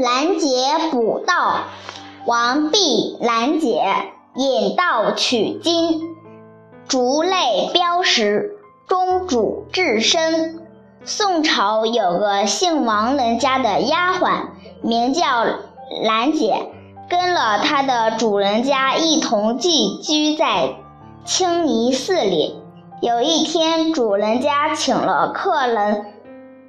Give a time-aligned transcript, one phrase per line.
[0.00, 0.48] 拦截
[0.92, 1.64] 捕盗，
[2.24, 3.82] 王弼拦截，
[4.36, 6.00] 引盗取金，
[6.86, 10.60] 竹类标识，中主至身。
[11.04, 14.42] 宋朝有个姓王人家的丫鬟，
[14.82, 15.44] 名叫
[16.04, 16.68] 兰姐，
[17.10, 20.76] 跟了她的主人家一同寄居在
[21.24, 22.62] 清泥寺里。
[23.00, 26.06] 有一天，主人家请了客人。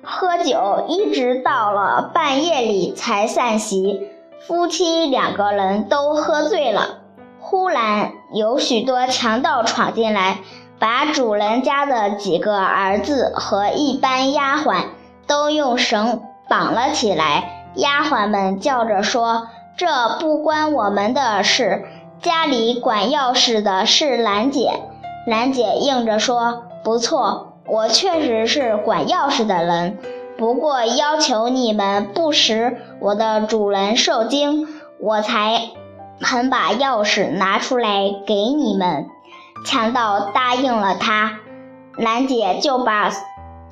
[0.01, 4.07] 喝酒一直到了半夜里才散席，
[4.47, 6.99] 夫妻两个人都喝醉了。
[7.39, 10.39] 忽然有许多强盗闯进来，
[10.79, 14.85] 把主人家的几个儿子和一班丫鬟
[15.27, 17.67] 都用绳绑了起来。
[17.75, 19.47] 丫鬟们叫着说
[19.77, 21.85] ：“这不关我们的事，
[22.21, 24.71] 家里管钥匙的是兰姐。”
[25.27, 29.97] 兰姐应着说：“不错。”我确实是管钥匙的人，
[30.37, 34.67] 不过要求你们不使我的主人受惊，
[34.99, 35.61] 我才
[36.19, 39.05] 肯把钥匙拿出来给你们。
[39.65, 41.39] 强盗答应了他，
[41.95, 43.11] 兰姐就把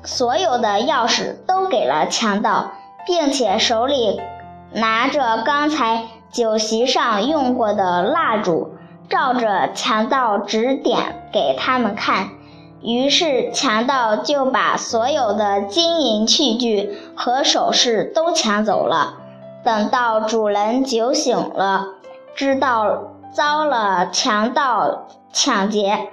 [0.04, 2.72] 所有的钥匙都给了强盗，
[3.06, 4.20] 并且手里
[4.72, 8.74] 拿着刚才酒席上用过的蜡烛，
[9.08, 12.28] 照着强盗指点给他们看。
[12.80, 19.14] 于是强盗就把所有的金银器具和首饰都抢走了。
[19.64, 21.86] 等到主人酒醒了，
[22.34, 26.08] 知道遭了强盗抢劫，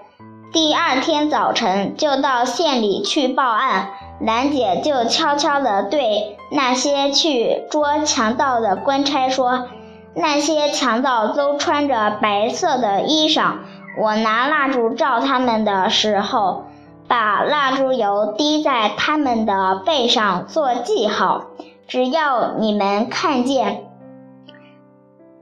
[0.51, 3.91] 第二天早晨就到县里去报案。
[4.19, 9.67] 兰姐就悄悄地对那些去捉强盗的官差说
[10.15, 13.55] ：“那些强盗都穿着白色的衣裳。”
[13.97, 16.65] 我拿蜡烛照他们的时候，
[17.07, 21.45] 把蜡烛油滴在他们的背上做记号。
[21.87, 23.85] 只要你们看见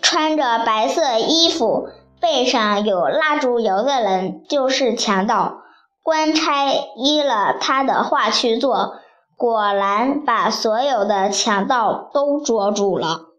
[0.02, 1.88] 穿着白色衣服、
[2.20, 5.60] 背上有蜡烛油的人，就是强盗。
[6.04, 8.96] 官差依了他的话去做，
[9.38, 13.33] 果然把所有的强盗都捉住了。